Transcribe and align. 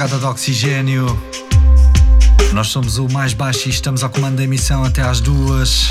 madrugada 0.00 0.18
de 0.18 0.24
oxigênio. 0.24 1.22
Nós 2.54 2.68
somos 2.68 2.96
o 2.96 3.06
mais 3.10 3.34
baixo 3.34 3.68
e 3.68 3.70
estamos 3.70 4.02
ao 4.02 4.08
comando 4.08 4.36
da 4.36 4.44
emissão 4.44 4.82
até 4.82 5.02
às 5.02 5.20
duas. 5.20 5.88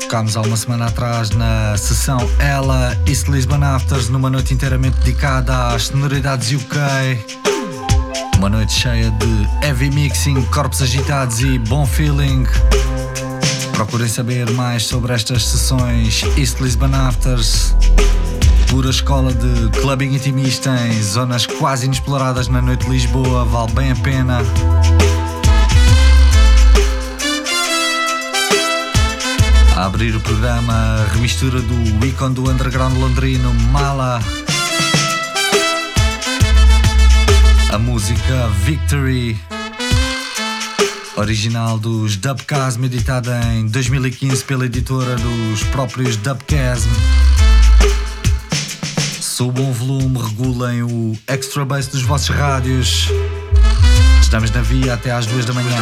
Tocámos 0.00 0.36
há 0.36 0.42
uma 0.42 0.56
semana 0.56 0.86
atrás 0.86 1.30
na 1.30 1.76
sessão 1.76 2.18
Ela 2.38 2.96
East 3.04 3.26
Lisbon 3.26 3.64
Afters, 3.64 4.08
numa 4.08 4.30
noite 4.30 4.54
inteiramente 4.54 4.96
dedicada 4.98 5.68
às 5.68 5.84
sonoridades 5.84 6.52
UK. 6.52 6.76
Uma 8.36 8.48
noite 8.48 8.72
cheia 8.72 9.10
de 9.10 9.66
heavy 9.66 9.90
mixing, 9.90 10.40
corpos 10.46 10.80
agitados 10.80 11.40
e 11.40 11.58
bom 11.58 11.84
feeling. 11.84 12.46
Procurem 13.72 14.08
saber 14.08 14.48
mais 14.52 14.84
sobre 14.84 15.12
estas 15.12 15.44
sessões 15.44 16.22
East 16.36 16.60
Lisbon 16.60 16.94
Afters 16.94 17.74
pura 18.68 18.90
escola 18.90 19.32
de 19.32 19.70
clubbing 19.80 20.14
intimista 20.14 20.70
em 20.86 21.02
zonas 21.02 21.46
quase 21.46 21.86
inexploradas 21.86 22.48
na 22.48 22.60
noite 22.60 22.84
de 22.84 22.90
Lisboa, 22.90 23.44
vale 23.44 23.72
bem 23.72 23.90
a 23.90 23.96
pena. 23.96 24.38
A 29.76 29.86
abrir 29.86 30.14
o 30.14 30.20
programa, 30.20 31.06
remistura 31.12 31.60
do 31.60 32.06
ícone 32.06 32.34
do 32.34 32.50
underground 32.50 32.96
londrino, 32.98 33.52
Mala. 33.70 34.20
A 37.72 37.78
música 37.78 38.48
Victory, 38.64 39.38
original 41.16 41.78
dos 41.78 42.16
Dubcasm, 42.16 42.84
editada 42.84 43.40
em 43.54 43.66
2015 43.66 44.44
pela 44.44 44.66
editora 44.66 45.16
dos 45.16 45.62
próprios 45.64 46.16
Dubcasm. 46.16 47.17
Subam 49.38 49.70
o 49.70 49.72
volume, 49.72 50.20
regulem 50.20 50.82
o 50.82 51.16
extra 51.28 51.64
bass 51.64 51.86
dos 51.86 52.02
vossos 52.02 52.34
rádios. 52.34 53.06
Estamos 54.20 54.50
na 54.50 54.62
via 54.62 54.94
até 54.94 55.12
às 55.12 55.26
duas 55.26 55.44
da 55.44 55.52
manhã. 55.52 55.76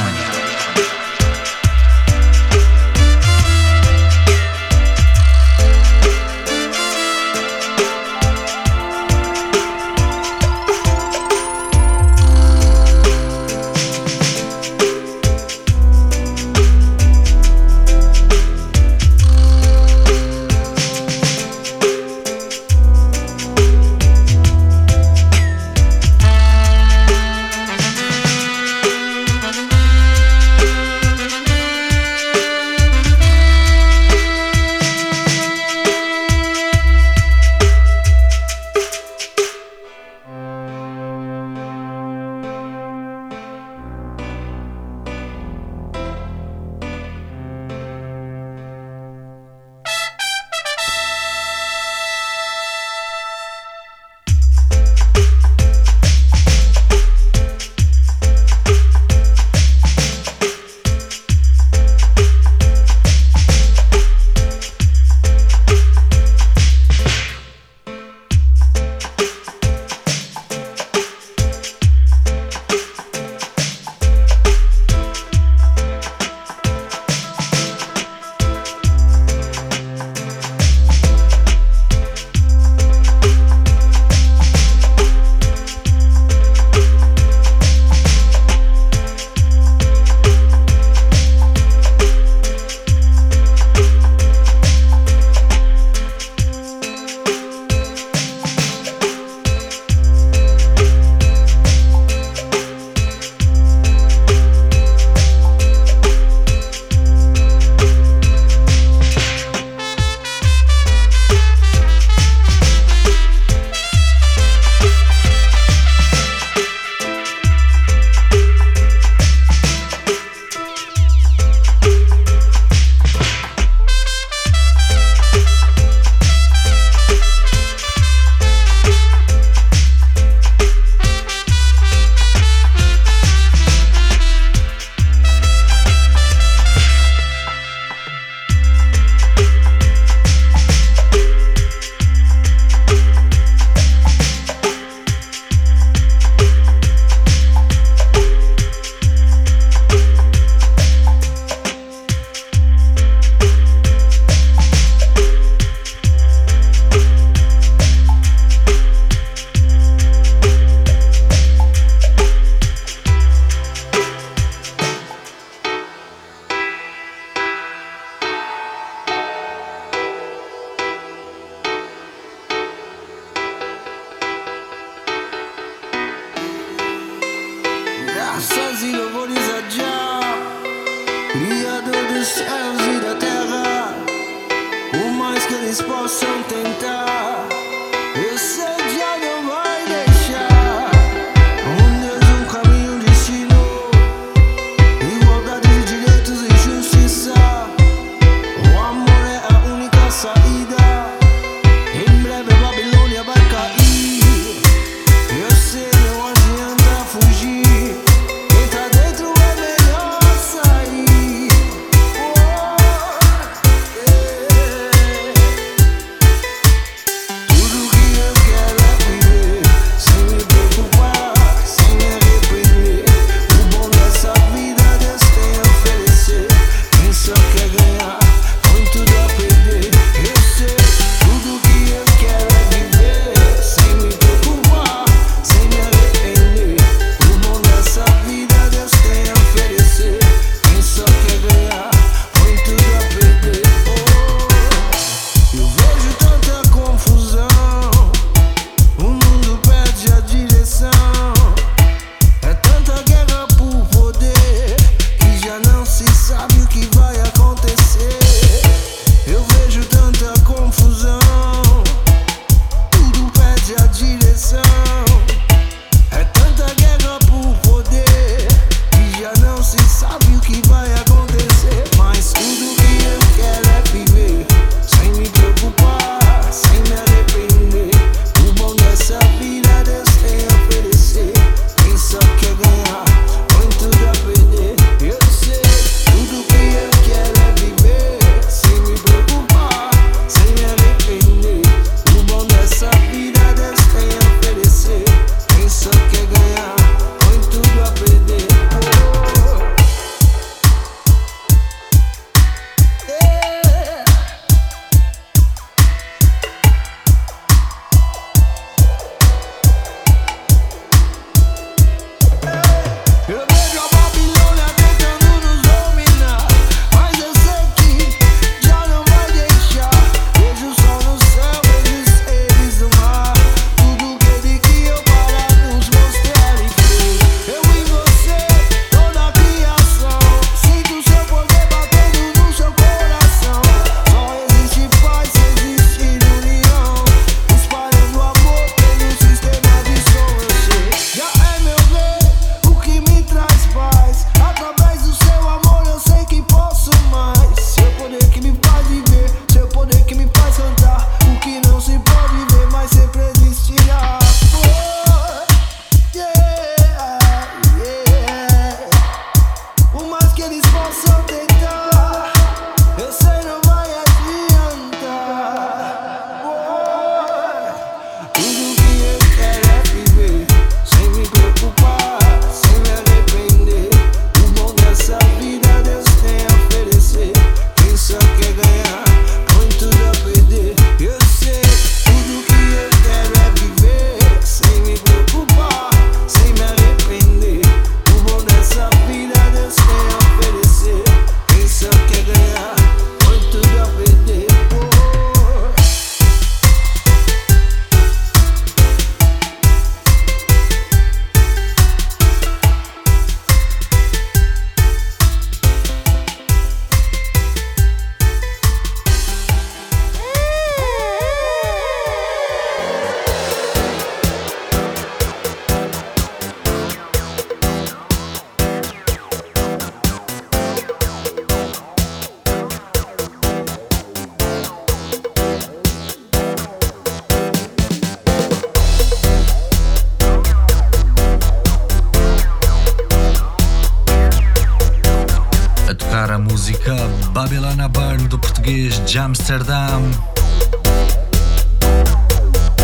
De 438.66 439.16
Amsterdam. 439.20 440.02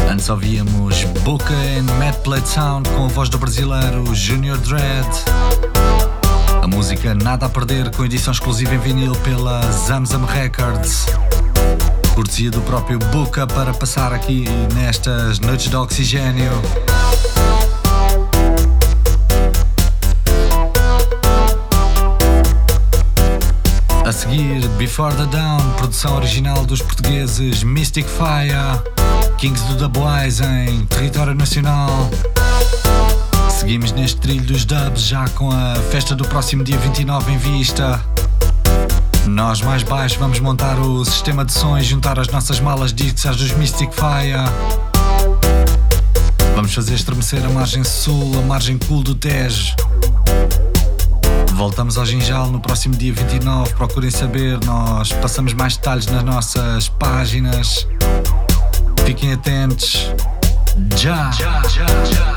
Antes 0.09 0.29
ouvíamos 0.29 1.03
Boca 1.25 1.53
and 1.53 1.93
Mad 1.99 2.15
Plate 2.23 2.49
Sound 2.49 2.89
com 2.91 3.07
a 3.07 3.09
voz 3.09 3.29
do 3.29 3.37
brasileiro 3.37 4.15
Junior 4.15 4.57
Dread. 4.59 5.09
A 6.63 6.69
música 6.69 7.17
Nada 7.17 7.47
a 7.47 7.49
Perder 7.49 7.91
com 7.91 8.05
edição 8.05 8.33
exclusiva 8.33 8.73
em 8.77 8.79
vinil 8.79 9.13
pela 9.25 9.61
Zamzam 9.73 10.25
Records. 10.25 11.07
Cortesia 12.15 12.53
do 12.53 12.61
próprio 12.61 13.01
Boca 13.11 13.45
para 13.45 13.75
passar 13.75 14.13
aqui 14.13 14.45
nestas 14.77 15.41
noites 15.41 15.69
de 15.69 15.75
oxigênio. 15.75 16.53
A 24.05 24.11
seguir, 24.11 24.67
Before 24.79 25.15
the 25.15 25.27
Dawn, 25.27 25.61
produção 25.77 26.17
original 26.17 26.67
dos 26.67 26.83
portugueses 26.83 27.63
Mystic 27.63 28.05
Fire, 28.05 28.83
Kings 29.39 29.65
do 29.69 29.77
Dubwise 29.77 30.43
em 30.45 30.85
território 30.87 31.35
nacional. 31.35 32.11
Seguimos 33.49 33.93
neste 33.93 34.21
trilho 34.21 34.45
dos 34.45 34.65
dubs 34.65 35.03
já 35.03 35.29
com 35.31 35.53
a 35.53 35.77
festa 35.93 36.17
do 36.17 36.25
próximo 36.27 36.65
dia 36.65 36.77
29 36.79 37.33
em 37.33 37.39
vista. 37.39 38.05
Nós 39.29 39.63
mais 39.63 39.85
baixo 39.85 40.19
vamos 40.19 40.41
montar 40.41 40.81
o 40.81 41.05
sistema 41.05 41.45
de 41.45 41.53
sons, 41.53 41.87
juntar 41.87 42.19
as 42.19 42.27
nossas 42.27 42.59
malas 42.59 42.93
discos 42.93 43.25
às 43.25 43.37
dos 43.37 43.53
Mystic 43.53 43.93
Fire. 43.93 44.51
Vamos 46.57 46.75
fazer 46.75 46.95
estremecer 46.95 47.45
a 47.45 47.49
margem 47.51 47.85
sul, 47.85 48.33
a 48.37 48.43
margem 48.43 48.79
cool 48.79 49.05
do 49.05 49.15
Tejo. 49.15 49.77
Voltamos 51.55 51.99
ao 51.99 52.05
Ginjal 52.05 52.49
no 52.51 52.61
próximo 52.61 52.95
dia 52.97 53.13
29. 53.13 53.75
Procurem 53.75 54.11
saber, 54.11 54.59
nós 54.65 55.13
passamos 55.13 55.53
mais 55.53 55.77
detalhes 55.77 56.07
nas 56.07 56.23
nossas 56.23 56.89
páginas. 56.89 57.87
Fiquem 59.05 59.33
atentos. 59.33 60.13
Já! 60.97 61.31
já, 61.33 61.63
já, 61.69 61.87
já 61.87 62.33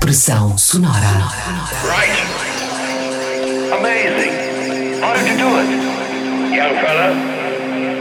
Pressão 0.00 0.56
sonora. 0.58 1.30
Right. 1.82 2.12
Amazing. 3.72 5.02
How 5.02 5.14
did 5.14 5.26
you 5.26 5.38
do 5.38 5.56
it? 5.56 5.83
Young 6.64 6.80
fella, 6.80 7.12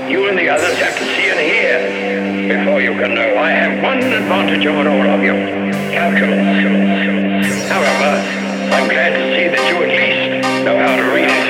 you 0.10 0.30
and 0.30 0.40
the 0.40 0.48
others 0.48 0.78
have 0.80 0.98
to 0.98 1.04
see 1.04 1.28
and 1.28 1.38
hear 1.38 1.84
before 2.48 2.80
you 2.80 2.92
can 2.92 3.14
know. 3.14 3.36
I 3.36 3.50
have 3.52 3.84
one 3.84 4.00
advantage 4.00 4.66
over 4.66 4.88
all 4.88 5.04
of 5.04 5.22
you. 5.22 5.36
Calculus. 5.92 7.68
However, 7.68 8.24
I'm 8.72 8.88
glad 8.88 9.20
to 9.20 9.24
see 9.36 9.52
that 9.52 9.64
you 9.68 9.84
at 9.84 9.92
least 9.92 10.64
know 10.64 10.80
how 10.80 10.96
to 10.96 11.04
read 11.12 11.28
it. 11.28 11.44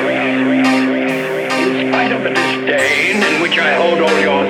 In 1.62 1.88
spite 1.88 2.12
of 2.13 2.24
the 2.24 2.34
disdain 2.34 3.22
in 3.22 3.41
which 3.43 3.60
I 3.60 3.75
hold 3.77 4.01
all 4.01 4.20
your 4.20 4.43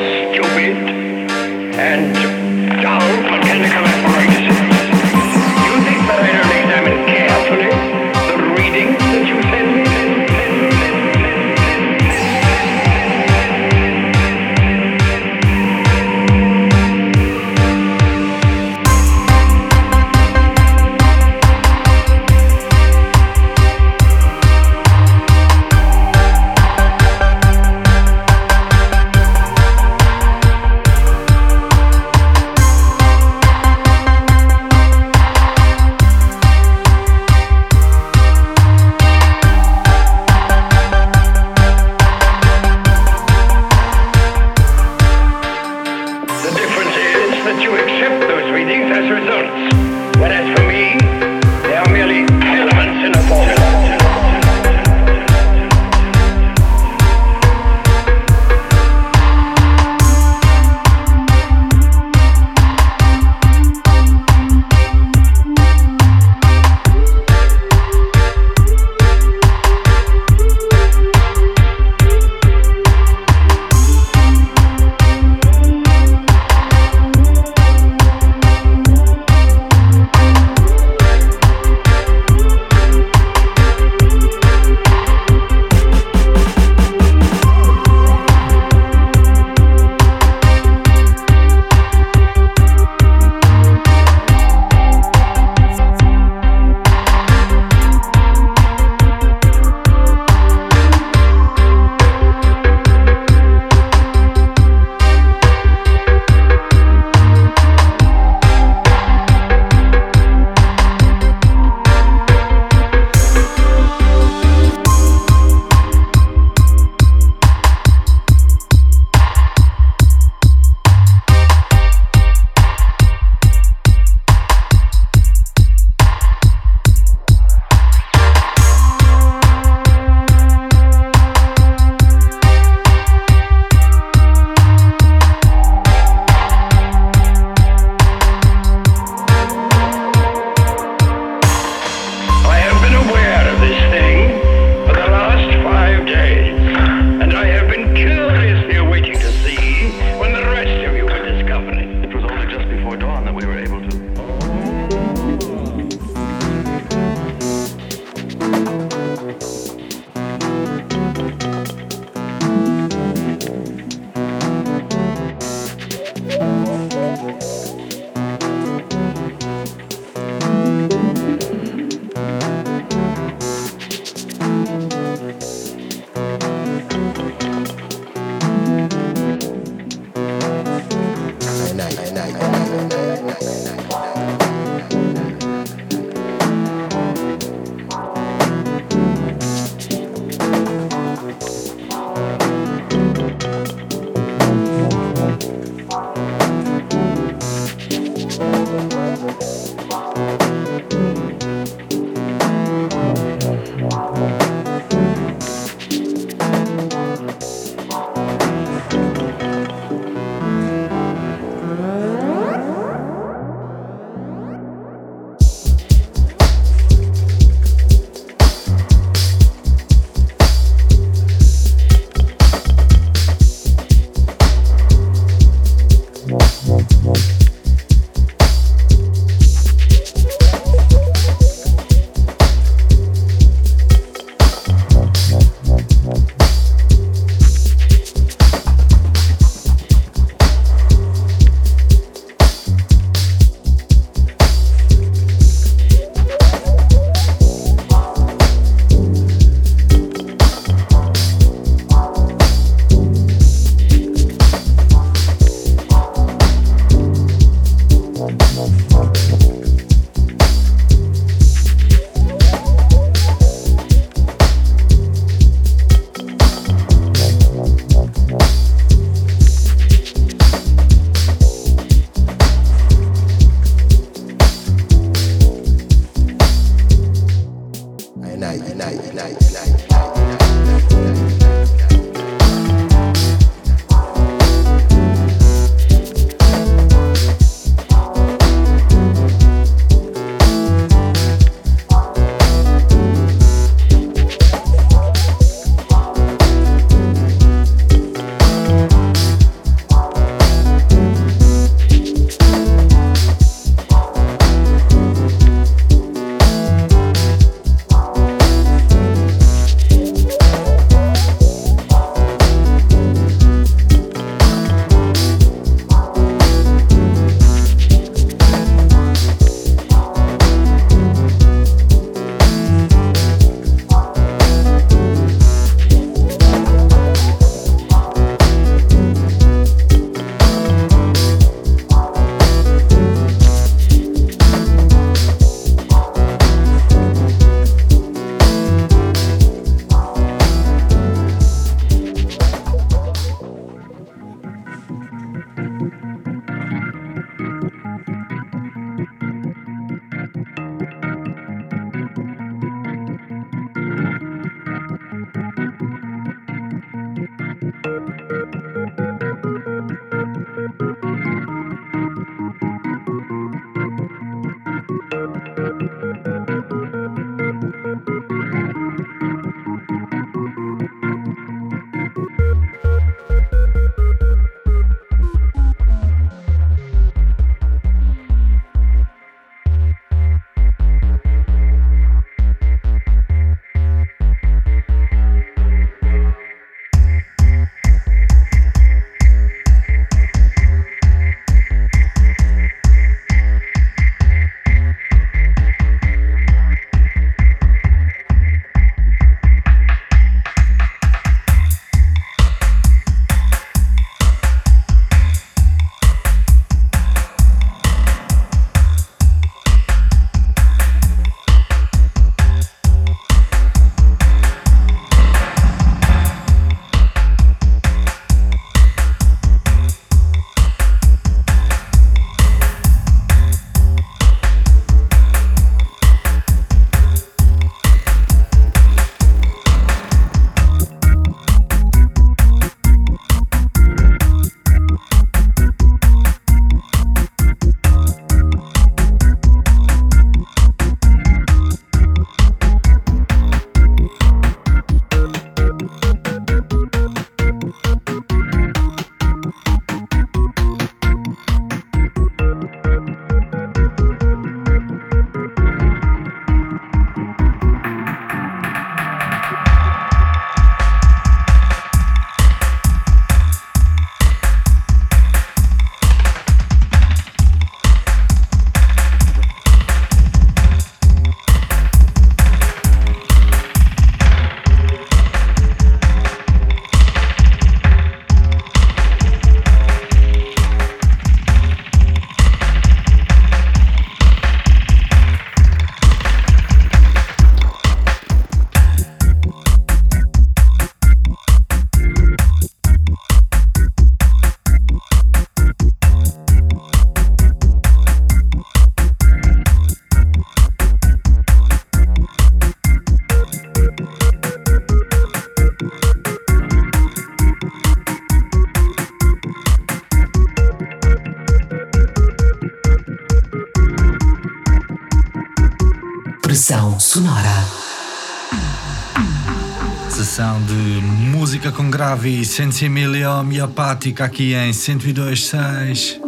Emilio 522.26 523.44
Miopática 523.44 524.24
aqui 524.24 524.54
em 524.54 524.72
102.6 524.72 526.22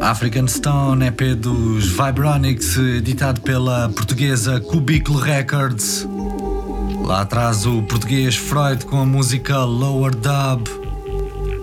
African 0.00 0.46
Stone, 0.46 1.04
EP 1.06 1.34
dos 1.36 1.88
Vibronics, 1.88 2.76
editado 2.76 3.40
pela 3.40 3.88
portuguesa 3.88 4.60
Cubículo 4.60 5.18
Records. 5.18 6.06
Lá 7.02 7.22
atrás 7.22 7.66
o 7.66 7.82
português 7.82 8.36
Freud 8.36 8.84
com 8.84 9.00
a 9.00 9.04
música 9.04 9.64
Lower 9.64 10.14
Dub. 10.14 10.68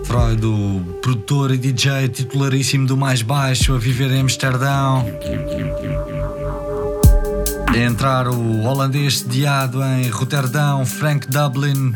Freud, 0.04 0.44
o 0.44 0.98
produtor 1.00 1.52
e 1.52 1.56
DJ 1.56 2.08
titularíssimo 2.08 2.86
do 2.86 2.98
Mais 2.98 3.22
Baixo, 3.22 3.74
a 3.74 3.78
viver 3.78 4.10
em 4.10 4.20
Amsterdão. 4.20 5.06
Entrar 7.74 8.28
o 8.28 8.64
holandês 8.64 9.20
sediado 9.20 9.82
em 9.82 10.10
Roterdão, 10.10 10.84
Frank 10.84 11.26
Dublin. 11.28 11.94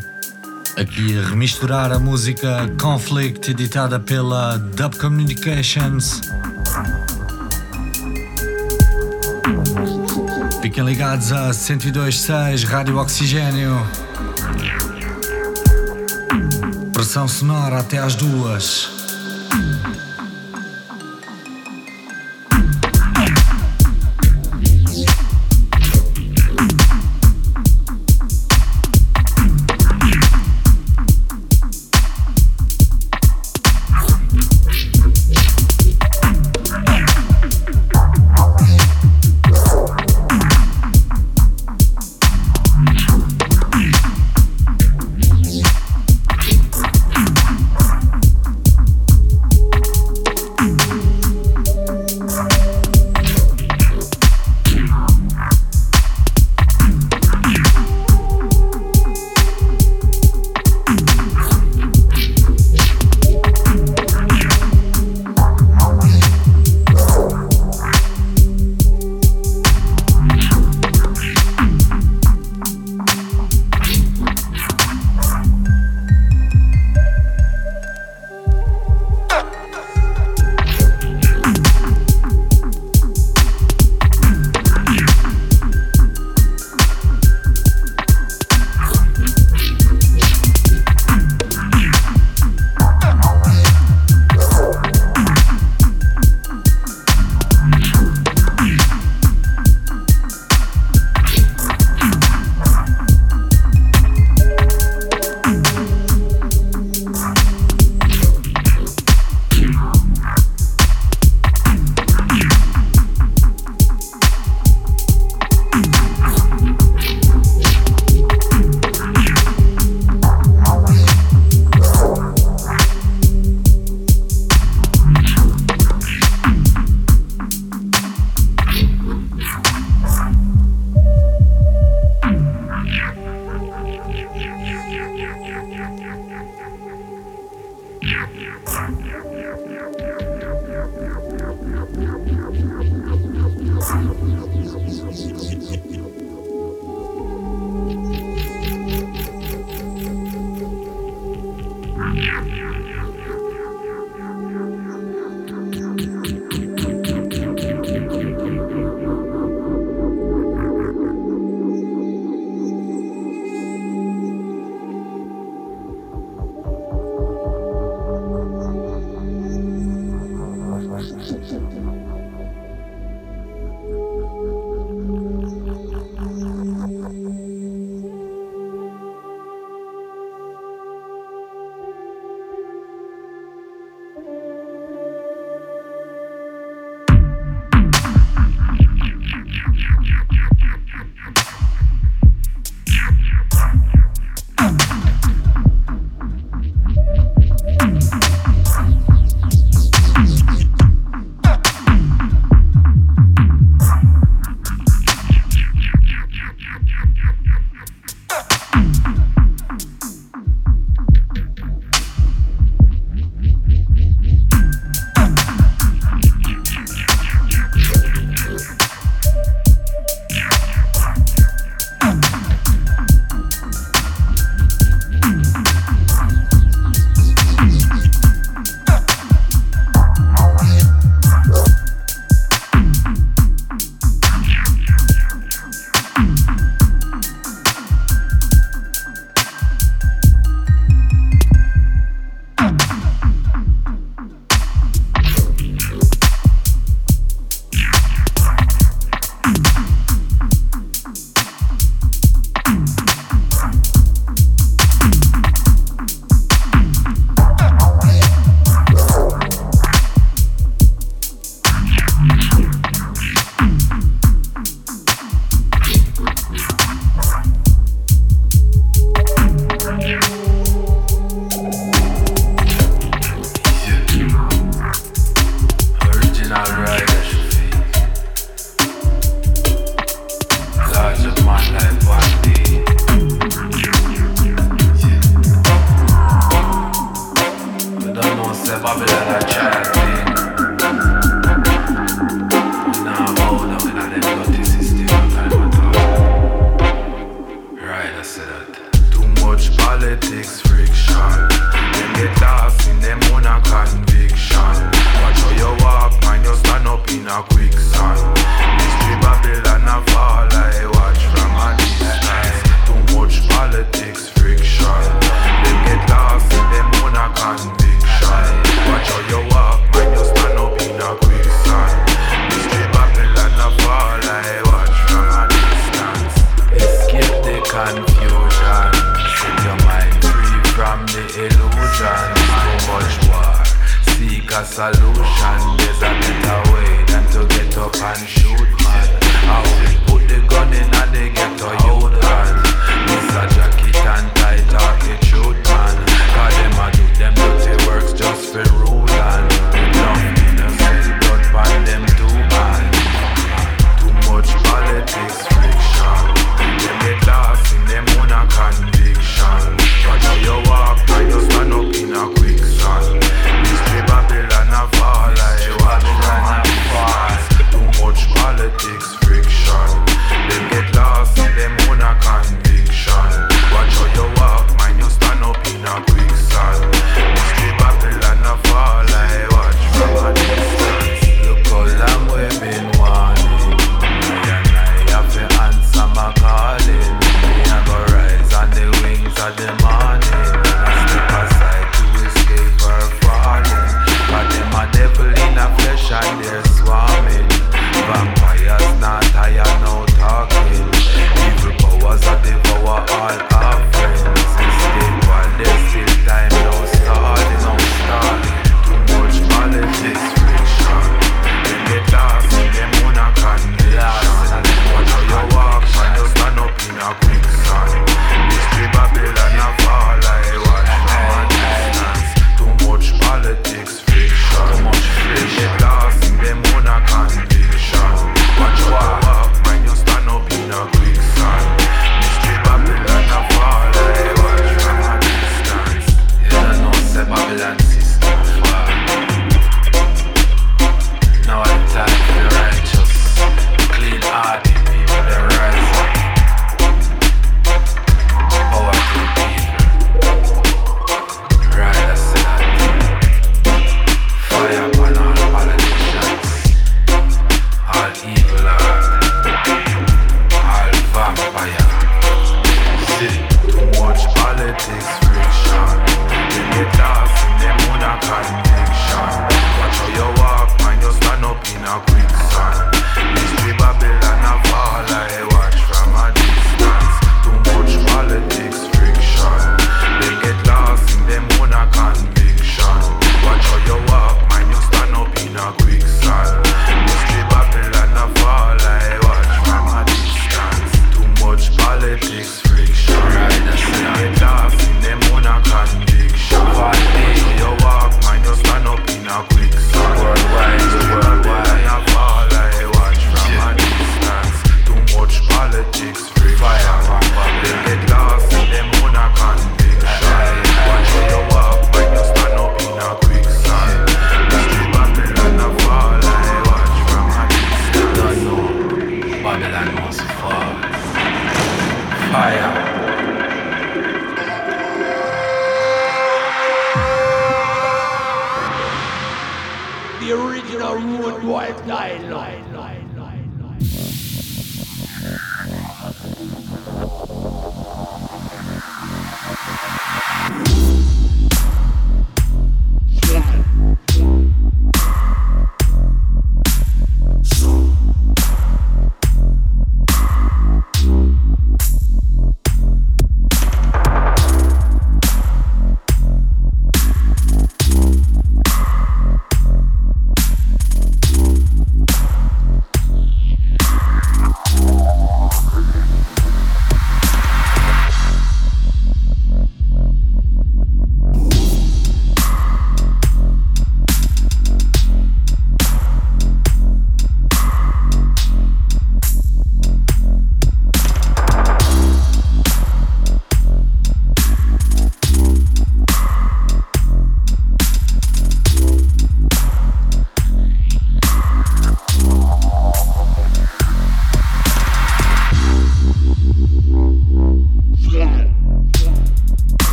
Aqui 0.77 1.17
a 1.17 1.29
remisturar 1.29 1.91
a 1.91 1.97
música 1.97 2.71
Conflict, 2.79 3.49
editada 3.49 3.99
pela 3.99 4.57
Dub 4.57 4.95
Communications. 4.97 6.21
Fiquem 10.61 10.83
ligados 10.83 11.31
a 11.31 11.49
102.6 11.49 12.63
Rádio 12.63 12.95
Oxigênio. 12.99 13.75
Pressão 16.93 17.27
sonora 17.27 17.79
até 17.79 17.97
às 17.97 18.13
duas. 18.13 18.91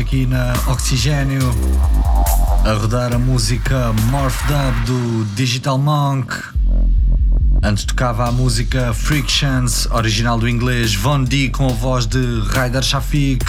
Aqui 0.00 0.26
na 0.26 0.54
Oxigênio. 0.68 1.42
A 2.64 2.72
rodar 2.72 3.12
a 3.12 3.18
música 3.18 3.92
Morph 4.10 4.40
Dub 4.46 4.86
do 4.86 5.24
Digital 5.34 5.76
Monk. 5.76 6.32
Antes 7.62 7.84
tocava 7.84 8.26
a 8.28 8.32
música 8.32 8.94
Frictions, 8.94 9.86
original 9.90 10.38
do 10.38 10.48
inglês 10.48 10.94
Von 10.94 11.24
D 11.24 11.50
com 11.50 11.66
a 11.66 11.72
voz 11.72 12.06
de 12.06 12.18
Ryder 12.50 12.82
Shafik. 12.82 13.44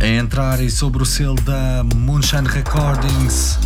A 0.00 0.06
entrar 0.06 0.60
e 0.60 0.70
sobre 0.70 1.02
o 1.02 1.06
selo 1.06 1.40
da 1.42 1.84
Moonshine 1.94 2.46
Recordings. 2.46 3.58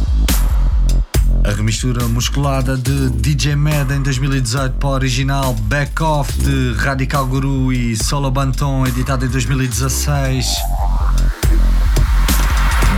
A 1.42 1.52
remistura 1.52 2.06
musculada 2.06 2.76
de 2.76 3.10
DJ 3.10 3.56
Med 3.56 3.90
em 3.90 4.02
2018 4.02 4.76
para 4.76 4.88
o 4.88 4.92
original 4.92 5.54
Back 5.54 6.02
Off 6.02 6.32
de 6.38 6.74
Radical 6.74 7.26
Guru 7.26 7.72
e 7.72 7.96
Solo 7.96 8.30
Banton, 8.30 8.86
editado 8.86 9.24
em 9.24 9.28
2016. 9.28 10.46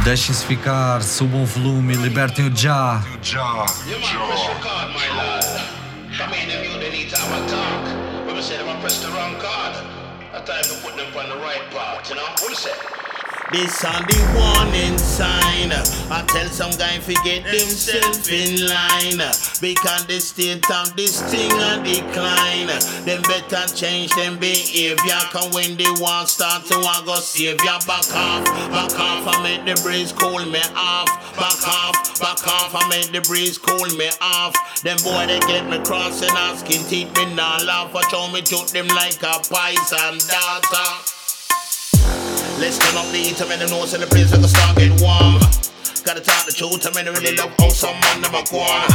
Deixem-se 0.03 0.45
ficar, 0.45 1.03
subam 1.03 1.43
o 1.43 1.47
volume 1.47 1.95
libertem 1.95 2.47
o. 2.47 2.57
Já, 2.57 3.01
This 13.53 13.85
on 13.85 14.01
the 14.09 14.17
warning 14.33 14.97
sign. 14.97 15.69
I 16.09 16.25
tell 16.27 16.49
some 16.49 16.73
guy 16.81 16.97
fi 17.05 17.13
get 17.23 17.45
themself 17.45 18.25
in 18.33 18.65
line. 18.65 19.21
Because 19.61 20.07
the 20.09 20.21
state 20.25 20.65
of 20.73 20.97
this 20.97 21.21
thing 21.29 21.53
a 21.61 21.77
decline. 21.85 22.73
Them 23.05 23.21
better 23.29 23.69
change 23.77 24.11
them 24.17 24.39
behavior. 24.39 25.21
Cause 25.29 25.53
when 25.53 25.77
the 25.77 25.85
war 26.01 26.25
start 26.25 26.65
to 26.73 26.81
I 26.81 27.05
go 27.05 27.21
ya. 27.37 27.53
Back 27.85 28.09
off, 28.17 28.49
back 28.73 28.97
off. 28.99 29.29
I 29.29 29.43
make 29.45 29.69
the 29.69 29.79
breeze 29.85 30.13
cool 30.13 30.41
me 30.49 30.65
off. 30.73 31.13
Back 31.37 31.61
off, 31.69 32.21
back 32.25 32.41
off. 32.49 32.73
I 32.73 32.89
make 32.89 33.13
the 33.13 33.21
breeze 33.21 33.59
cool 33.59 33.85
me 34.01 34.09
off. 34.23 34.57
Them 34.81 34.97
boy 35.05 35.29
they 35.29 35.41
get 35.45 35.69
me 35.69 35.77
crossing 35.85 36.33
asking 36.33 36.89
teeth 36.89 37.15
me 37.19 37.35
not 37.35 37.67
laugh. 37.67 37.93
Watch 37.93 38.11
show 38.11 38.33
me 38.33 38.41
took 38.41 38.69
them 38.69 38.89
like 38.89 39.23
a 39.23 39.45
poison 39.45 40.17
data. 40.25 41.22
Let's 42.63 42.79
turn 42.79 42.95
up 42.95 43.11
the 43.11 43.19
heat, 43.19 43.43
I'm 43.43 43.51
in 43.51 43.59
the 43.59 43.67
nose 43.75 43.91
and 43.91 43.99
the 43.99 44.07
place 44.07 44.31
like 44.31 44.39
a 44.39 44.47
start 44.47 44.79
get 44.79 44.95
warm. 45.03 45.43
Gotta 46.07 46.23
talk 46.23 46.47
the 46.47 46.55
truth, 46.55 46.87
I'm 46.87 46.95
in 46.95 47.11
really 47.11 47.35
love 47.35 47.51
how 47.59 47.75
some 47.75 47.99
man 47.99 48.23
never 48.23 48.39
go 48.47 48.63
on. 48.63 48.87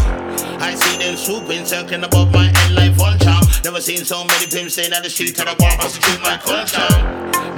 I 0.63 0.71
see 0.71 0.95
them 0.95 1.19
swooping, 1.19 1.67
circling 1.67 1.99
above 2.07 2.31
my 2.31 2.47
head 2.47 2.71
like 2.79 2.95
vulture. 2.95 3.35
Never 3.67 3.83
seen 3.83 4.07
so 4.07 4.23
many 4.23 4.47
pimps 4.47 4.79
saying 4.79 4.95
that 4.95 5.03
the 5.03 5.11
street 5.11 5.35
of 5.43 5.51
the 5.51 5.55
war 5.59 5.75
prostitute 5.83 6.15
my 6.23 6.39
culture. 6.39 6.79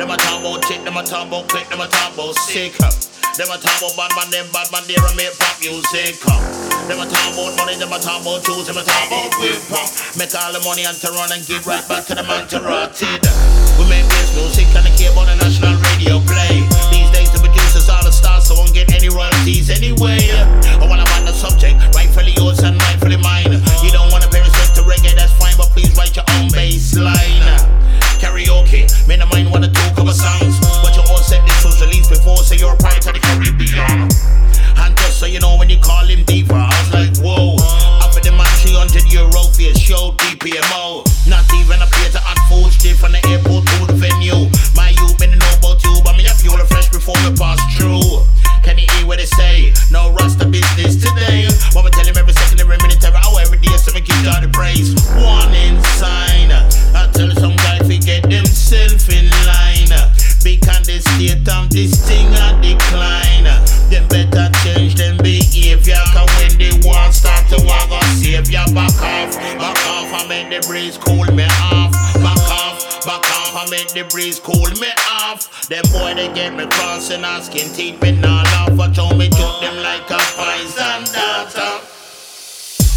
Them 0.01 0.09
a 0.09 0.17
talk 0.17 0.41
about 0.41 0.65
chick, 0.65 0.81
them 0.81 0.97
a 0.97 1.05
talk 1.05 1.29
about 1.29 1.45
quick, 1.45 1.69
them 1.69 1.77
talk 1.77 2.09
about 2.17 2.33
sick. 2.41 2.73
Them 3.37 3.53
a 3.53 3.61
talk 3.61 3.77
about 3.77 3.93
bad 3.93 4.09
man, 4.17 4.33
them 4.33 4.49
bad 4.49 4.65
man, 4.73 4.81
they 4.89 4.97
a 4.97 5.11
make 5.13 5.37
pop 5.37 5.61
music. 5.61 6.17
Them 6.89 6.97
a 6.97 7.05
talk 7.05 7.37
about 7.37 7.53
money, 7.53 7.77
them 7.77 7.93
a 7.93 8.01
talk 8.01 8.25
about 8.25 8.41
tools, 8.41 8.65
them 8.65 8.81
a 8.81 8.83
talk 8.83 9.05
about 9.13 9.29
whip. 9.37 9.61
Make 10.17 10.33
all 10.33 10.57
the 10.57 10.61
money 10.65 10.89
and 10.89 10.97
to 11.05 11.13
run 11.13 11.29
and 11.37 11.45
give 11.45 11.69
right 11.69 11.85
back 11.85 12.09
to 12.09 12.17
the 12.17 12.25
man 12.25 12.49
to 12.49 12.65
rotted. 12.65 13.21
We 13.77 13.87
make 13.87 14.03
this 14.11 14.35
music 14.35 14.67
and 14.75 14.83
the 14.83 14.93
cable 14.97 15.23
on 15.23 15.31
the 15.31 15.39
national 15.39 15.78
radio 16.09 16.25
play. 16.25 16.65
These 16.89 17.09
days 17.11 17.29
the 17.31 17.39
producers 17.39 17.89
are 17.89 18.03
the 18.03 18.11
stars, 18.11 18.47
so 18.47 18.55
won't 18.55 18.73
get 18.73 18.91
any 18.93 19.09
royalties 19.09 19.69
anyway. 19.69 20.17
I 20.81 20.85
wanna 20.89 21.05
find 21.05 21.27
the 21.27 21.33
subject, 21.33 21.77
rightfully 21.95 22.33
yours 22.33 22.59
and 22.59 22.81
rightfully 22.81 23.17
mine. 23.17 23.61
You 23.83 23.91
don't 23.91 24.11
wanna 24.11 24.27
pay 24.27 24.41
respect 24.41 24.75
to 24.75 24.81
reggae, 24.81 25.13
that's 25.13 25.33
fine, 25.37 25.55
but 25.57 25.69
please 25.69 25.93
write 25.95 26.15
your 26.15 26.25
own 26.37 26.49
bass 26.51 26.97
line. 26.97 27.45
Karaoke, 28.17 28.89
man, 29.07 29.21
I 29.21 29.25
mind 29.25 29.51
wanna 29.51 29.69
a 29.69 29.95
couple 29.95 30.13
songs, 30.13 30.57
but 30.81 30.95
you 30.95 31.03
all 31.09 31.21
said 31.21 31.45
this 31.45 31.63
was 31.63 31.81
released 31.81 32.09
before, 32.09 32.37
so 32.37 32.55
you're 32.55 32.75
part 32.77 33.05
of 33.05 33.13
the 33.13 33.19
Caribbean. 33.19 34.09
And 34.81 34.97
just 34.97 35.19
so 35.19 35.25
you 35.25 35.39
know, 35.39 35.57
when 35.57 35.69
you 35.69 35.79
call 35.79 36.05
him 36.05 36.23
deeper, 36.25 36.55
I 36.55 36.73
was 36.73 36.89
like, 36.93 37.13
whoa. 37.21 37.55
Offer 38.01 38.21
the 38.21 38.31
man 38.31 38.49
300 38.65 39.13
euro 39.13 39.43
for 39.53 39.61
a 39.61 39.77
show, 39.77 40.13
DPMO. 40.17 41.08
We 47.25 47.31
pass 47.35 47.59
through. 47.77 48.25
Can 48.63 48.77
you 48.77 48.87
hear 48.97 49.07
what 49.07 49.17
they 49.17 49.25
say? 49.25 49.73
No 49.91 50.11
rasta 50.13 50.45
business 50.45 50.99
today. 50.99 51.47
We 51.73 51.89
tell 51.91 52.05
him 52.05 52.17
every 52.17 52.33
second, 52.33 52.59
every 52.59 52.77
minute, 52.77 53.03
every 53.03 53.19
hour, 53.23 53.39
every 53.41 53.57
day, 53.57 53.71
we 53.95 54.01
keep 54.01 54.19
all 54.27 54.41
the 54.41 54.49
praise. 54.51 54.93
Warning 55.17 55.81
sign. 55.97 56.51
I 56.93 57.09
tell 57.13 57.31
some 57.35 57.55
guys 57.55 57.87
to 57.87 57.97
get 57.97 58.23
themselves 58.29 59.09
in 59.09 59.25
line. 59.47 59.91
Because 60.43 60.87
the 60.87 60.99
state 60.99 61.47
of 61.49 61.69
this 61.69 61.97
thing 62.07 62.29
a 62.35 62.55
decline. 62.61 63.47
Them 63.89 64.07
better 64.07 64.51
change 64.63 64.95
them 64.95 65.17
behavior. 65.17 65.99
Cause 66.13 66.29
when 66.37 66.53
the 66.59 66.69
war 66.85 67.11
start 67.11 67.47
to 67.49 67.57
walk, 67.65 67.89
save 68.21 68.49
ya. 68.49 68.65
Back 68.71 68.93
off, 69.01 69.35
back 69.57 69.79
off, 69.87 70.13
I 70.13 70.27
make 70.27 70.49
the 70.49 70.65
breeze 70.67 70.97
cool 70.97 71.25
me 71.33 71.47
off. 71.71 71.91
Back 72.21 72.43
off, 72.53 73.05
back 73.05 73.23
off, 73.39 73.55
I 73.55 73.67
make 73.71 73.89
the 73.89 74.03
breeze 74.11 74.39
cool 74.39 74.69
me 74.79 74.98
off. 75.39 75.67
Them 75.67 75.83
boy 75.91 76.13
they 76.15 76.31
get 76.33 76.53
me 76.53 76.65
crossing 76.65 77.23
asking 77.23 77.71
teeth 77.73 78.01
me 78.01 78.11
now 78.11 78.43
laugh. 78.43 78.71
Watch 78.77 78.97
how 78.97 79.13
me 79.15 79.29
choke 79.29 79.61
them 79.61 79.77
like 79.83 80.09
a 80.09 80.19
poison 80.35 81.03
data. 81.13 81.79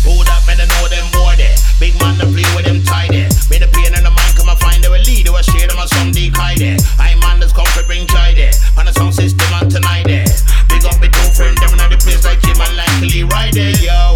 Who 0.02 0.18
that 0.26 0.42
man 0.46 0.58
know 0.58 0.86
them 0.90 1.06
boy 1.14 1.34
there? 1.38 1.54
Big 1.78 1.94
man 2.02 2.18
to 2.18 2.26
play 2.26 2.46
with 2.58 2.66
them 2.66 2.82
tidy. 2.82 3.30
Me 3.50 3.58
the 3.58 3.70
pain 3.70 3.94
in 3.94 4.02
the 4.02 4.10
mind 4.10 4.34
come 4.34 4.48
and 4.48 4.58
find 4.58 4.82
they 4.82 4.88
will 4.90 5.02
lead. 5.02 5.26
They 5.26 5.30
will 5.30 5.42
share 5.42 5.68
them 5.68 5.78
as 5.78 5.90
some 5.94 6.10
decoy 6.10 6.58
there. 6.58 6.78
I 6.98 7.14
man 7.22 7.38
that's 7.38 7.52
come 7.52 7.66
for 7.70 7.86
bring 7.86 8.06
joy 8.06 8.34
there. 8.34 8.52
On 8.78 8.86
the 8.86 8.92
sound 8.92 9.14
system 9.14 9.46
on 9.54 9.70
tonight 9.70 10.06
there. 10.06 10.26
Big 10.68 10.82
up 10.84 10.98
me 10.98 11.06
two 11.06 11.28
friend 11.34 11.54
them 11.58 11.78
in 11.78 11.90
the 11.90 11.98
place 12.02 12.24
like 12.24 12.42
him 12.42 12.58
and 12.58 12.74
like 12.74 12.98
Lee 13.00 13.22
right 13.22 13.54
there. 13.54 13.76
Yo, 13.78 14.11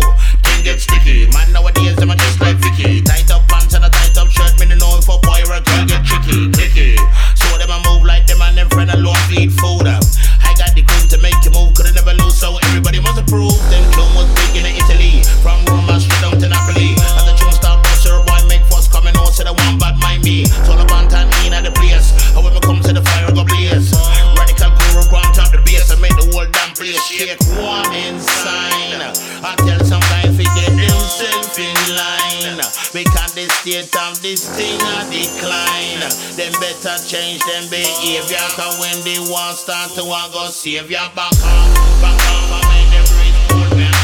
Because 33.77 34.17
of 34.17 34.23
this 34.23 34.49
thing 34.57 34.81
a 34.81 35.05
decline. 35.11 36.01
Them 36.35 36.53
better 36.61 36.97
change 37.05 37.41
them 37.45 37.69
behavior. 37.69 38.39
Cause 38.57 38.81
when 38.81 39.05
the 39.05 39.21
war 39.31 39.53
start 39.53 39.91
to 39.97 40.05
want 40.05 40.33
go 40.33 40.47
save 40.47 40.91
ya 40.91 41.11
back 41.15 41.33
off, 41.45 42.01
back 42.01 42.15
off, 42.15 42.57
I 42.57 42.73
make 42.73 43.69
them 43.69 43.77
rich 43.77 43.96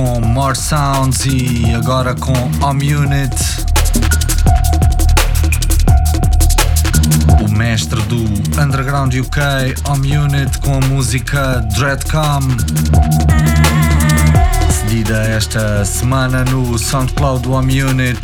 com 0.00 0.18
More 0.22 0.56
Sounds 0.56 1.26
e 1.26 1.74
agora 1.74 2.14
com 2.14 2.32
Home 2.64 2.94
Unit. 2.94 3.36
O 7.44 7.48
mestre 7.50 8.00
do 8.04 8.24
Underground 8.58 9.12
UK, 9.14 9.74
Home 9.86 10.16
Unit, 10.16 10.58
com 10.60 10.76
a 10.76 10.80
música 10.86 11.60
Dreadcom. 11.76 12.40
Cedida 14.70 15.18
esta 15.24 15.84
semana 15.84 16.46
no 16.46 16.78
SoundCloud 16.78 17.46
Home 17.46 17.82
Unit. 17.82 18.20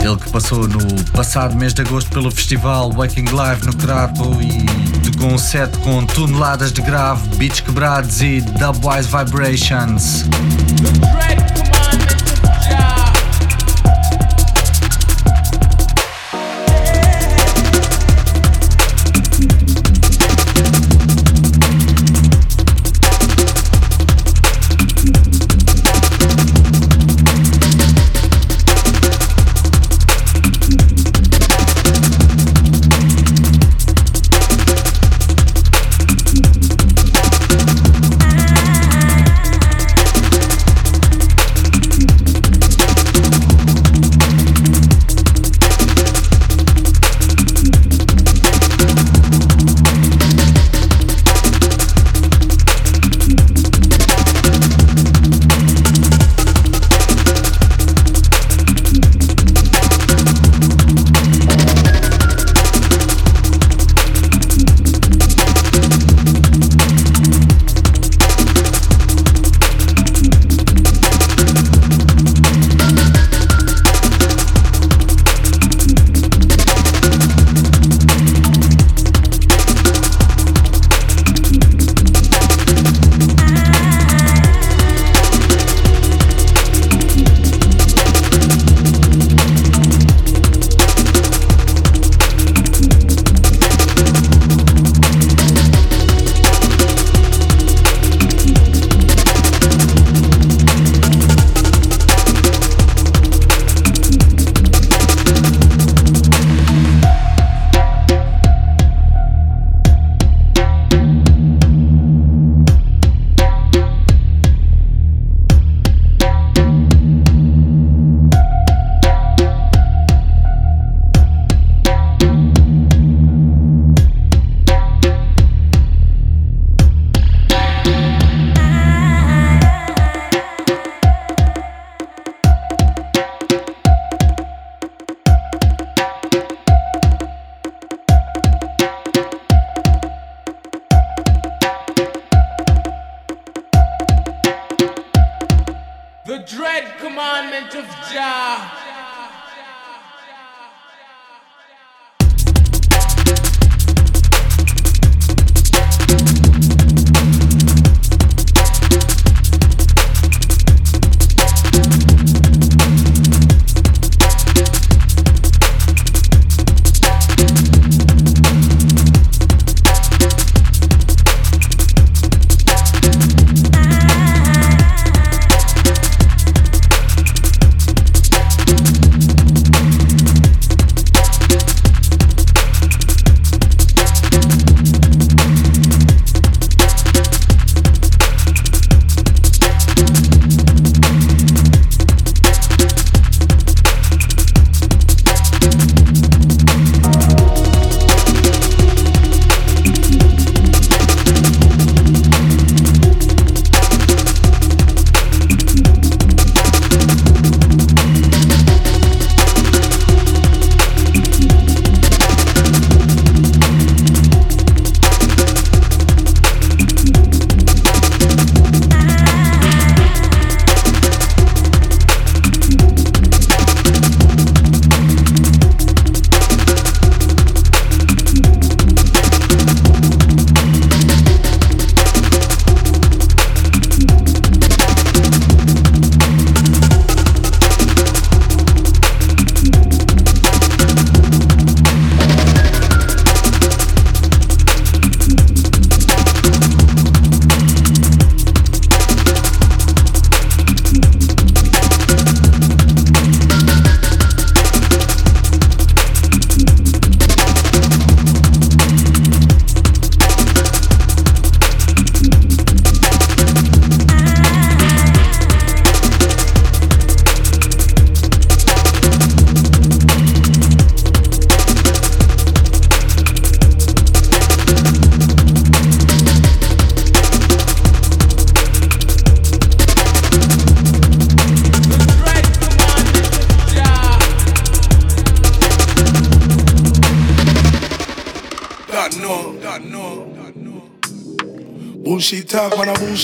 Ele 0.00 0.16
que 0.16 0.30
passou 0.30 0.68
no 0.68 1.04
passado 1.10 1.56
mês 1.56 1.74
de 1.74 1.82
agosto 1.82 2.10
pelo 2.10 2.30
festival 2.30 2.92
Waking 2.92 3.28
Live 3.32 3.66
no 3.66 3.74
Crapo 3.74 4.40
e 4.40 4.93
tocou 5.24 5.30
um 5.32 5.38
set 5.38 5.78
com 5.78 6.04
toneladas 6.04 6.72
de 6.72 6.82
grave, 6.82 7.26
beats 7.36 7.60
quebrados 7.60 8.20
e 8.20 8.40
dubwise 8.40 9.08
vibrations. 9.08 10.24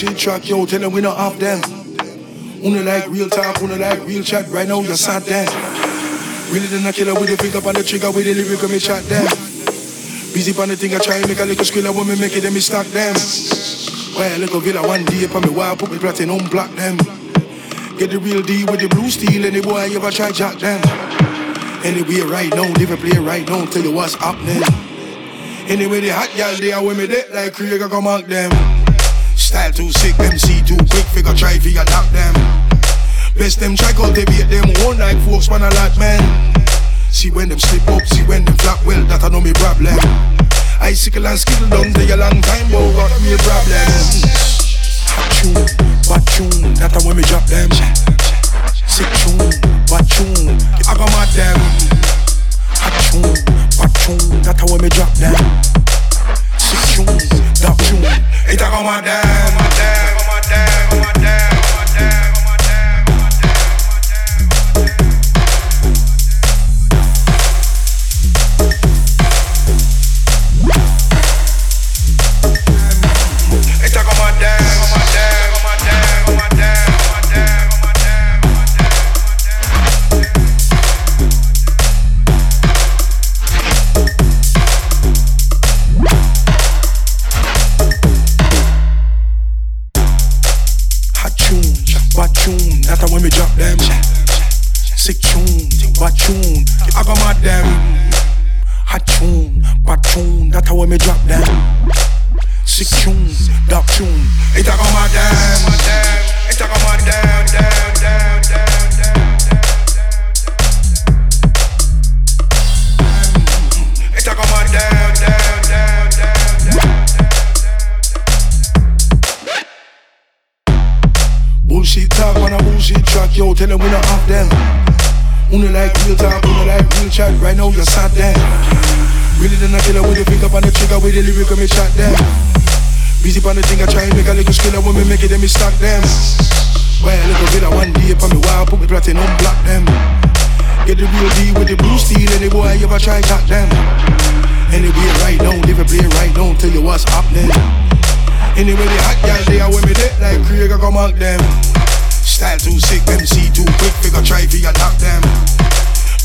Bullshit 0.01 0.19
track, 0.19 0.49
yo, 0.49 0.65
tell 0.67 0.81
them 0.81 0.93
we 0.93 1.01
not 1.01 1.17
off 1.17 1.39
them. 1.39 1.61
Una 2.65 2.83
like 2.83 3.09
real 3.09 3.29
talk, 3.29 3.61
una 3.63 3.77
like 3.77 4.05
real 4.07 4.23
chat, 4.23 4.49
right 4.49 4.67
now 4.67 4.81
you're 4.81 4.97
sad 4.97 5.23
then. 5.23 5.47
Really 6.53 6.67
than 6.67 6.87
a 6.87 6.93
killer 6.93 7.15
with 7.15 7.29
the 7.29 7.37
finger 7.37 7.67
on 7.67 7.75
the 7.75 7.83
trigger 7.83 8.11
with 8.11 8.25
the 8.25 8.35
lyric 8.35 8.61
when 8.63 8.71
me 8.71 8.79
chat 8.79 9.03
them. 9.05 9.25
Busy 10.33 10.57
on 10.61 10.69
the 10.69 10.77
thing, 10.77 10.95
I 10.95 10.99
try 10.99 11.17
and 11.17 11.29
make 11.29 11.41
a 11.41 11.45
little 11.45 11.65
skill 11.65 11.93
when 11.93 12.09
me 12.09 12.19
make 12.19 12.37
it, 12.37 12.41
then 12.41 12.55
me 12.55 12.61
stack 12.61 12.87
them. 12.89 13.15
Well, 14.17 14.39
little 14.39 14.61
villa 14.61 14.87
one 14.87 15.05
day 15.05 15.25
upon 15.25 15.43
me 15.43 15.51
wire, 15.51 15.77
put 15.77 15.91
me 15.91 15.99
platinum 15.99 16.49
block 16.49 16.71
them. 16.77 16.97
Get 17.99 18.11
the 18.11 18.19
real 18.19 18.43
D 18.43 18.65
with 18.65 18.81
the 18.81 18.89
blue 18.89 19.11
steel, 19.11 19.45
any 19.45 19.61
boy 19.61 19.85
you 19.85 19.99
ever 19.99 20.11
try 20.11 20.31
jack 20.33 20.59
them. 20.59 20.81
Anyway, 21.85 22.21
right 22.21 22.51
now, 22.55 22.65
and 22.65 22.77
play 22.77 23.19
right 23.19 23.47
now, 23.49 23.65
tell 23.67 23.83
you 23.83 23.93
what's 23.93 24.15
happening. 24.15 24.63
Anyway, 25.69 26.01
the 26.01 26.09
hot 26.09 26.31
gal 26.37 26.57
they 26.57 26.73
are 26.73 26.85
with 26.85 26.99
me 26.99 27.07
dead 27.07 27.31
like 27.33 27.53
Krieger 27.53 27.89
come 27.89 28.07
out 28.07 28.27
them. 28.27 28.70
Style 29.51 29.73
too 29.73 29.91
sick, 29.91 30.15
MC 30.21 30.63
too 30.63 30.79
quick, 30.95 31.03
figure 31.11 31.35
try 31.35 31.59
figure 31.59 31.83
tap 31.83 32.07
them. 32.15 32.35
Best 33.35 33.59
them 33.59 33.75
try 33.75 33.91
cultivate 33.91 34.47
them, 34.47 34.63
one 34.87 34.97
like 34.97 35.19
folks 35.27 35.51
man 35.51 35.67
a 35.67 35.71
lot 35.75 35.91
man. 35.99 36.23
See 37.11 37.33
when 37.33 37.49
them 37.49 37.59
slip 37.59 37.83
up, 37.89 38.07
see 38.07 38.23
when 38.31 38.45
them 38.45 38.55
flap 38.63 38.79
well, 38.87 39.03
that 39.11 39.25
I 39.25 39.29
know 39.29 39.41
me 39.41 39.51
problem. 39.55 39.99
Icicle 40.79 41.27
and 41.27 41.37
skittle 41.37 41.69
down 41.69 41.91
there 41.99 42.15
a 42.15 42.17
long 42.17 42.41
time, 42.41 42.71
but 42.71 42.80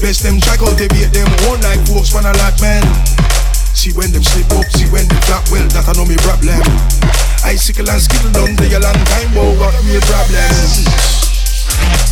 Best 0.05 0.21
them 0.21 0.39
try 0.39 0.55
cultivate 0.55 1.09
them, 1.13 1.25
one 1.49 1.59
like 1.61 1.81
folks 1.87 2.13
when 2.13 2.25
a 2.25 2.33
lot 2.37 2.53
man. 2.61 2.85
See 3.73 3.91
when 3.93 4.11
them 4.11 4.21
slip 4.21 4.45
up, 4.53 4.69
see 4.69 4.85
when 4.93 5.07
them 5.07 5.17
flap 5.25 5.49
well, 5.49 5.65
that 5.73 5.89
I 5.89 5.93
know 5.97 6.05
me 6.05 6.13
problem. 6.21 6.61
Icicle 7.41 7.89
and 7.89 7.99
skittle 7.99 8.29
down 8.29 8.53
there 8.53 8.77
a 8.77 8.85
long 8.85 8.93
time, 8.93 9.33
but 9.33 9.57
got 9.57 9.73
me 9.81 9.97
problems. 10.05 10.85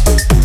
Hot 0.10 0.43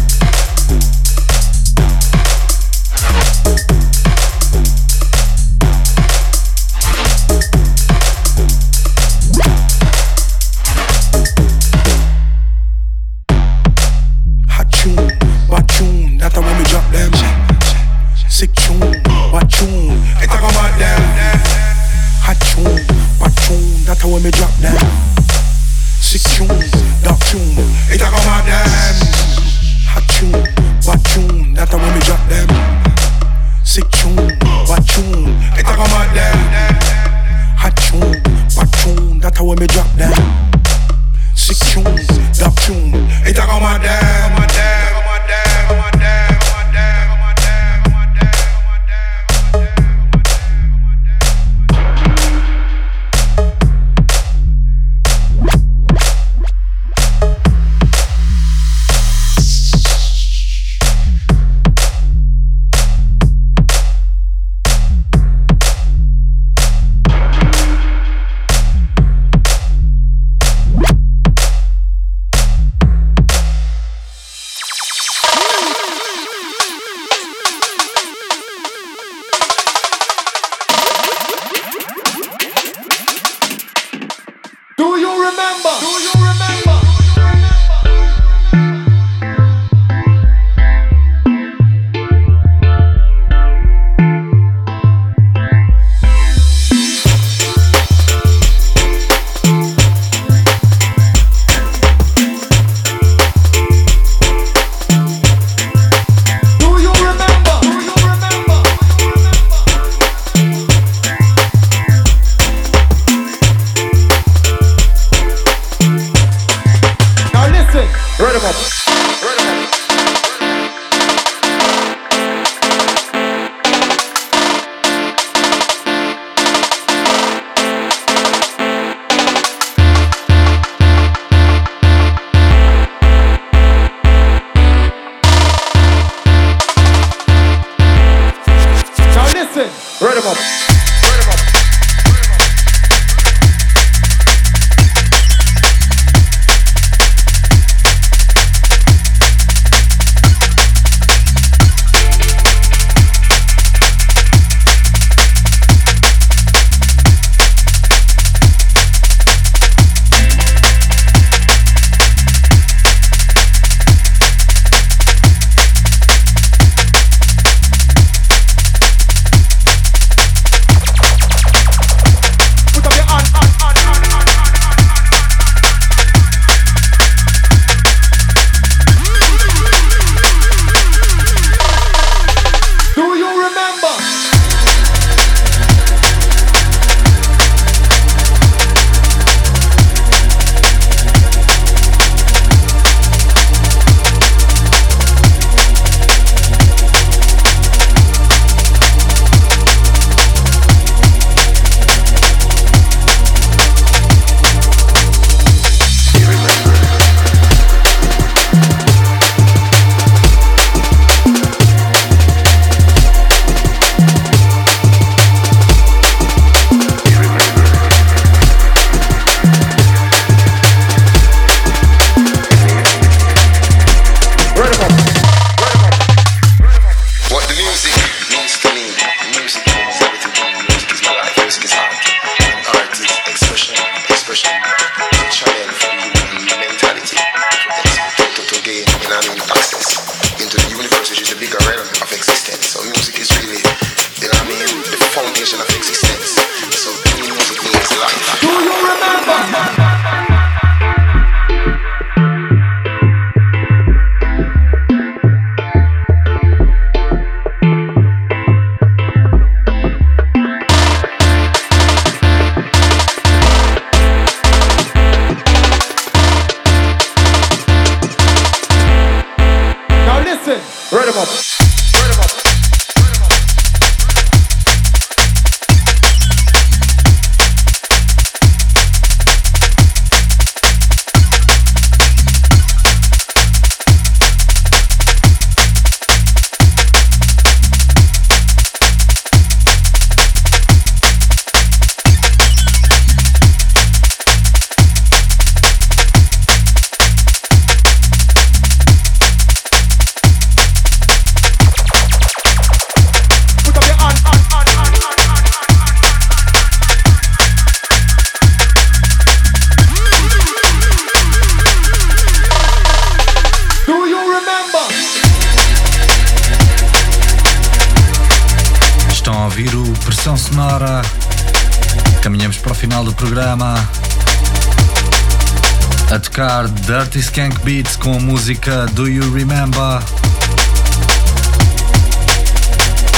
A 326.10 326.18
tocar 326.18 326.66
Dirty 326.68 327.18
Skank 327.18 327.60
Beats 327.62 327.94
com 327.96 328.14
a 328.14 328.18
música 328.18 328.86
Do 328.92 329.06
You 329.06 329.30
Remember? 329.30 330.02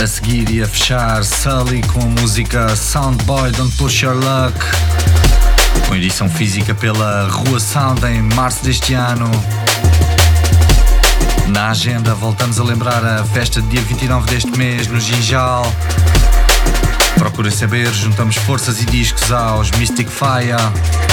A 0.02 0.06
seguir 0.08 0.50
e 0.50 0.60
a 0.60 0.66
fechar 0.66 1.22
Sully 1.22 1.82
com 1.82 2.00
a 2.00 2.20
música 2.20 2.74
Soundboy 2.74 3.52
Don't 3.52 3.76
Push 3.76 4.02
Your 4.02 4.16
Luck. 4.16 4.58
Com 5.86 5.94
edição 5.94 6.28
física 6.28 6.74
pela 6.74 7.28
Rua 7.28 7.60
Sound 7.60 8.04
em 8.06 8.22
março 8.22 8.64
deste 8.64 8.92
ano. 8.94 9.30
Na 11.46 11.70
agenda 11.70 12.12
voltamos 12.16 12.58
a 12.58 12.64
lembrar 12.64 13.04
a 13.04 13.24
festa 13.24 13.62
de 13.62 13.68
dia 13.68 13.82
29 13.82 14.28
deste 14.28 14.50
mês 14.58 14.88
no 14.88 14.98
Ginjal. 14.98 15.72
Procurem 17.14 17.52
saber, 17.52 17.92
juntamos 17.92 18.34
forças 18.34 18.82
e 18.82 18.86
discos 18.86 19.30
aos 19.30 19.70
Mystic 19.72 20.08
Fire. 20.08 21.09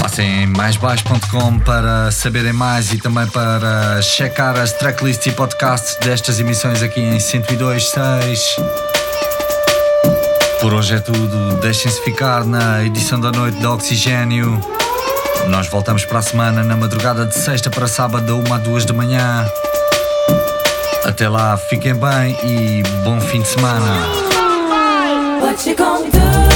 Passem 0.00 0.42
em 0.42 0.46
maisbaixo.com 0.46 1.58
para 1.60 2.10
saberem 2.10 2.52
mais 2.52 2.92
e 2.92 2.98
também 2.98 3.26
para 3.28 4.00
checar 4.02 4.56
as 4.56 4.72
tracklists 4.72 5.26
e 5.26 5.32
podcasts 5.32 5.96
destas 5.96 6.40
emissões 6.40 6.82
aqui 6.82 7.00
em 7.00 7.18
102.6. 7.18 8.38
Por 10.60 10.74
hoje 10.74 10.94
é 10.94 10.98
tudo, 10.98 11.56
deixem-se 11.60 12.00
ficar 12.02 12.44
na 12.44 12.82
edição 12.84 13.20
da 13.20 13.30
noite 13.30 13.60
da 13.60 13.72
Oxigênio. 13.72 14.60
Nós 15.48 15.68
voltamos 15.68 16.04
para 16.04 16.18
a 16.18 16.22
semana 16.22 16.64
na 16.64 16.76
madrugada 16.76 17.26
de 17.26 17.34
sexta 17.34 17.70
para 17.70 17.86
sábado, 17.86 18.26
da 18.26 18.34
1 18.50 18.54
a 18.54 18.58
2 18.58 18.84
da 18.84 18.94
manhã. 18.94 19.46
Até 21.04 21.28
lá, 21.28 21.56
fiquem 21.56 21.94
bem 21.94 22.38
e 22.42 22.82
bom 23.04 23.20
fim 23.20 23.42
de 23.42 23.48
semana. 23.48 24.06
What 25.40 25.68
you 25.68 25.76
gonna 25.76 26.10
do 26.10 26.53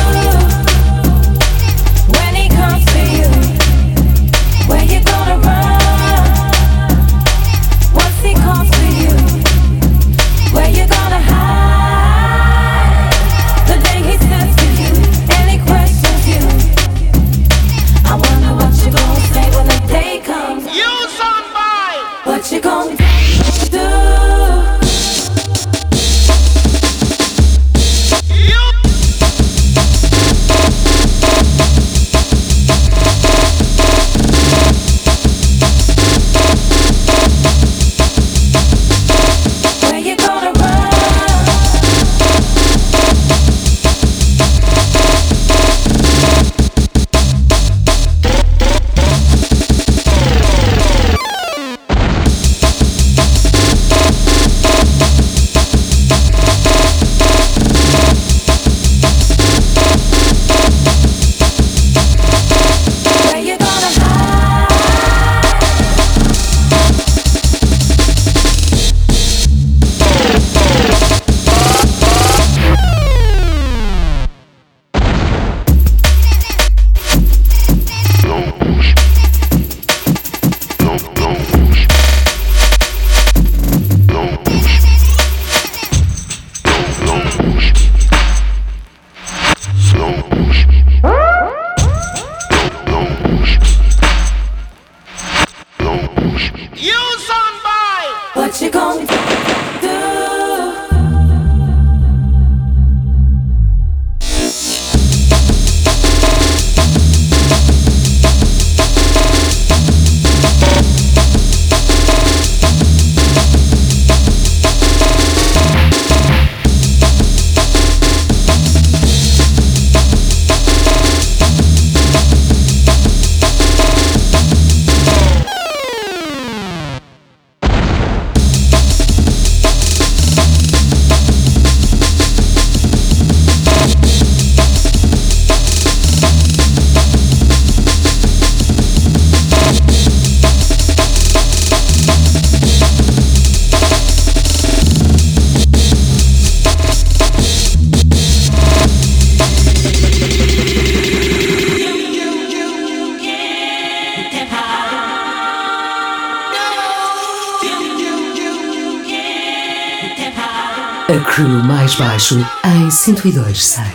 102.6. 163.18 163.87